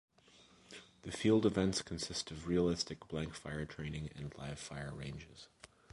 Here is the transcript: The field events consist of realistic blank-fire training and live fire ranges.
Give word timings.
The 1.03 1.11
field 1.11 1.45
events 1.45 1.83
consist 1.83 2.31
of 2.31 2.47
realistic 2.47 3.07
blank-fire 3.07 3.65
training 3.65 4.09
and 4.15 4.33
live 4.35 4.57
fire 4.57 4.95
ranges. 4.95 5.47